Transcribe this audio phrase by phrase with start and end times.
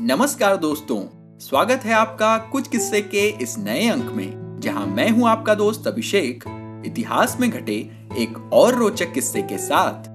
[0.00, 0.98] नमस्कार दोस्तों,
[1.40, 5.86] स्वागत है आपका कुछ किस्से के इस नए अंक में, जहाँ मैं हूँ आपका दोस्त
[5.86, 6.44] अभिषेक।
[6.86, 7.76] इतिहास में घटे
[8.18, 10.08] एक और रोचक किस्से के साथ।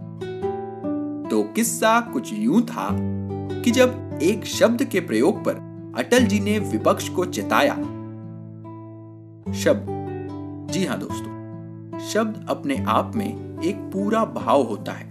[1.30, 2.88] तो किस्सा कुछ यूँ था
[3.64, 7.76] कि जब एक शब्द के प्रयोग पर अटल जी ने विपक्ष को चेताया।
[9.54, 15.10] शब्द। जी हाँ दोस्तों, शब्द अपने आप में एक पूरा भाव होता है,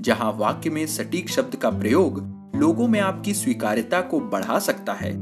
[0.00, 2.22] जहाँ वाक्य में सटीक शब्द का प्रयोग
[2.54, 5.12] लोगों में आपकी स्वीकार्यता को बढ़ा सकता है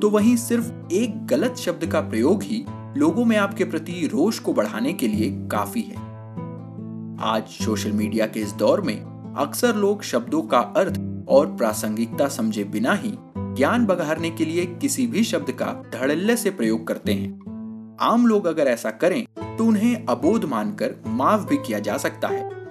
[0.00, 2.64] तो वहीं सिर्फ़ एक गलत शब्द का प्रयोग ही
[2.96, 5.96] लोगों में आपके प्रति रोष को बढ़ाने के लिए काफ़ी है।
[7.24, 12.64] आज सोशल मीडिया के इस दौर में अक्सर लोग शब्दों का अर्थ और प्रासंगिकता समझे
[12.64, 17.96] बिना ही ज्ञान बघारने के लिए किसी भी शब्द का धड़ल्ले से प्रयोग करते हैं।
[18.02, 19.24] आम लोग अगर ऐसा करें
[19.58, 22.61] तो उन्हें अबोध मानकर माफ़ भी किया जा सकता है।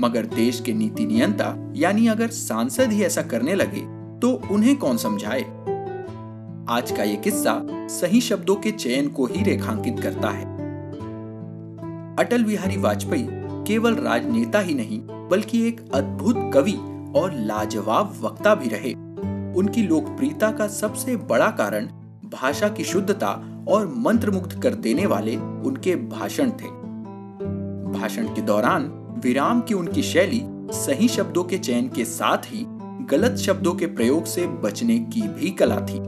[0.00, 3.80] मगर देश के नीति नियंता, यानी अगर सांसद ही ऐसा करने लगे
[4.20, 5.42] तो उन्हें कौन समझाए?
[6.68, 7.60] आज का ये किस्सा
[7.90, 10.44] सही शब्दों के चयन को ही रेखांकित करता है।
[12.16, 13.26] अटल बिहारी वाजपेयी
[13.66, 16.76] केवल राजनेता ही नहीं, बल्कि एक अद्भुत कवि
[17.16, 18.92] और लाजवाब वक्ता भी रहे।
[19.58, 21.86] उनकी लोकप्रियता का सबसे बड़ा कारण
[22.32, 23.30] भाषा की शुद्धता
[23.68, 26.70] और मंत्रमुग्ध कर देने वाले उनके भाषण थे।
[27.98, 28.88] भाषण के दौरान
[29.22, 30.40] विराम की उनकी शैली
[30.76, 32.64] सही शब्दों के चयन के साथ ही
[33.06, 35.98] गलत शब्दों के प्रयोग से बचने की भी कला थी।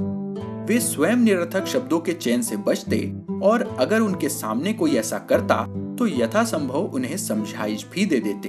[0.66, 2.98] वे स्वयं निरर्थक शब्दों के चयन से बचते
[3.42, 5.62] और अगर उनके सामने कोई ऐसा करता
[5.98, 8.48] तो यथासंभव उन्हें समझाइश भी दे देते।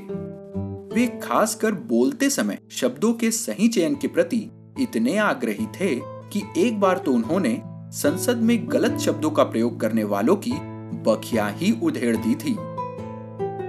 [0.95, 4.45] वे खासकर बोलते समय शब्दों के सही चयन के प्रति
[4.79, 5.95] इतने आग्रही थे
[6.29, 7.59] कि एक बार तो उन्होंने
[7.93, 10.53] संसद में गलत शब्दों का प्रयोग करने वालों की
[11.03, 12.57] बखिया ही उधेड़ दी थी।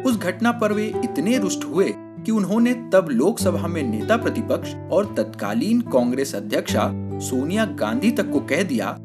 [0.06, 5.14] उस घटना पर वे इतने रुष्ट हुए कि उन्होंने तब लोकसभा में नेता प्रतिपक्ष और
[5.14, 8.96] तत्कालीन कांग्रेस अध्यक्षा सोनिया गांधी तक को कह दिया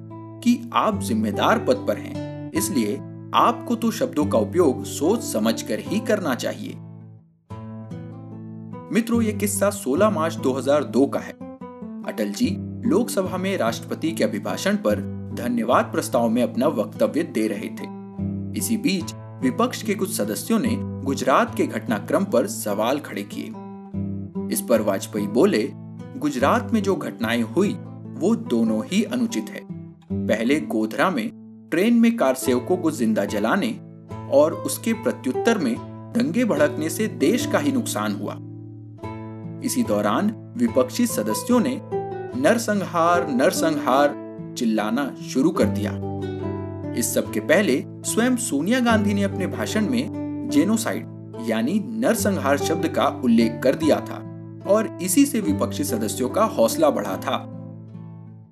[0.44, 2.98] कि आप जिम्मेदार पद पर हैं, इसलिए
[3.34, 6.74] आपको तो शब्दों का उपयोग सोच समझकर ही करना चाहिए।
[8.94, 11.34] मित्रों, ये किस्सा 16 मार्च 2002 का है।
[12.08, 12.56] अटल जी,
[12.90, 15.00] लोकसभा में राष्ट्रपति के अभिभाषण पर
[15.38, 17.88] धन्यवाद प्रस्ताव में अपना वक्तव्य दे रहे थे।
[18.60, 23.46] इसी बीच विपक्ष के कुछ सदस्यों ने गुजरात के घटनाक्रम पर सवाल खड़े किए।
[24.54, 25.72] इस पर वाजपेयी बोले,
[26.18, 27.74] गुजरात में जो घटनाएँ हुई,
[28.08, 29.62] वो दोनों ही अनुचित है।
[30.28, 31.32] पहले गोधरा में
[31.72, 33.80] ट्रेन में कार सेवकों को ज़िंदा जलाने
[34.32, 35.76] और उसके प्रत्युत्तर में
[36.18, 38.38] दंगे भड़कने से देश का ही नुकसान हुआ।
[39.66, 41.82] इसी दौरान विपक्षी सदस्यों ने
[42.42, 44.16] नरसंहार नरसंहार
[44.58, 45.92] चिल्लाना शुरू कर दिया।
[46.94, 51.06] इस सब के पहले स्वयं सोनिया गांधी ने अपने भाषण में जेनोसाइड,
[51.48, 54.18] यानी नरसंहार शब्द का उल्लेख कर दिया था,
[54.68, 57.48] और इसी से विपक्षी सदस्यों का हौसला बढ़ा था।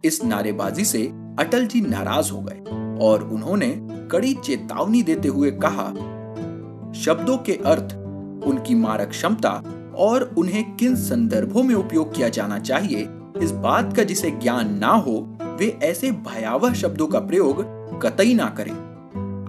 [0.04, 2.60] इस नारेबाजी से अटल जी नाराज़ हो गए,
[3.06, 3.68] और उन्होंने
[4.12, 5.88] कड़ी चेतावनी देते हुए कहा,
[6.94, 7.96] शब्दों के अर्थ,
[8.48, 9.52] उनकी मारक क्षमता,
[9.96, 13.08] और उन्हें किन संदर्भों में उपयोग किया जाना चाहिए,
[13.42, 17.62] इस बात का जिसे ज्ञान ना हो, वे ऐसे भयावह शब्दों का प्रयोग
[18.02, 18.72] कतई ना करें।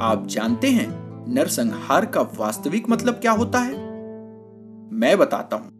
[0.00, 0.88] आप जानते हैं
[1.30, 3.72] नरसंहार का वास्तविक मतलब क्या होता है?
[4.92, 5.70] मैं बताता हूँ।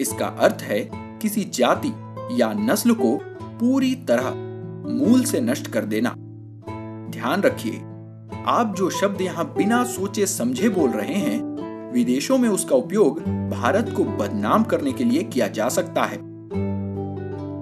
[0.00, 1.92] इसका अर्थ है, किसी जाति
[2.32, 4.30] या नस्ल को पूरी तरह
[4.88, 6.10] मूल से नष्ट कर देना।
[7.10, 7.76] ध्यान रखिए,
[8.46, 11.40] आप जो शब्द यहाँ बिना सोचे समझे बोल रहे हैं,
[11.92, 13.20] विदेशों में उसका उपयोग
[13.50, 16.16] भारत को बदनाम करने के लिए किया जा सकता है।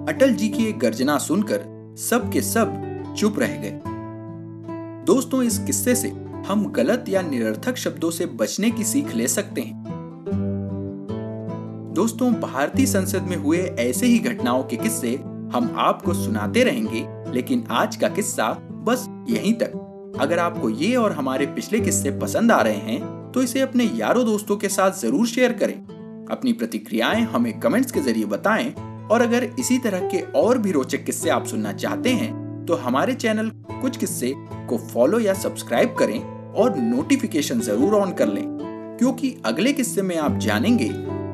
[0.05, 1.65] अटल जी की एक गर्जना सुनकर
[1.97, 2.81] सब के सब
[3.17, 3.81] चुप रह गए।
[5.05, 9.61] दोस्तों, इस किस्से से हम गलत या निरर्थक शब्दों से बचने की सीख ले सकते
[9.61, 9.83] हैं।
[11.95, 15.13] दोस्तों, भारतीय संसद में हुए ऐसे ही घटनाओं के किस्से
[15.53, 18.51] हम आपको सुनाते रहेंगे, लेकिन आज का किस्सा
[18.85, 19.71] बस यहीं तक।
[20.19, 24.25] अगर आपको ये और हमारे पिछले किस्से पसंद आ रहे हैं तो इसे अपने यारों
[24.25, 25.75] दोस्तों के साथ ज़रूर शेयर करें।
[26.31, 28.73] अपनी प्रतिक्रियाएँ हमें कमेंट्स के ज़रिए बताएँ,
[29.11, 32.33] और अगर इसी तरह के और भी रोचक किस्से आप सुनना चाहते हैं
[32.65, 38.27] तो हमारे चैनल कुछ किस्से को फॉलो या सब्सक्राइब करें। और नोटिफिकेशन ज़रूर ऑन कर
[38.27, 38.45] लें,
[38.99, 40.89] क्योंकि अगले किस्से में आप जानेंगे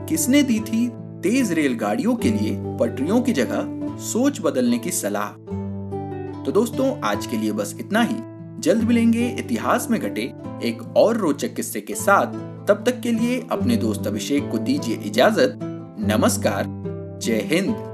[0.09, 0.88] किसने दी थी
[1.23, 5.29] तेज रेलगाड़ियों के लिए पटरियों की जगह सोच बदलने की सलाह।
[6.44, 8.15] तो दोस्तों, आज के लिए बस इतना ही।
[8.62, 10.21] जल्द मिलेंगे इतिहास में घटे
[10.63, 12.33] एक और रोचक किस्से के साथ।
[12.68, 15.59] तब तक के लिए अपने दोस्त अभिषेक को दीजिए इजाज़त।
[16.09, 16.65] नमस्कार,
[17.21, 17.90] जय हिंद।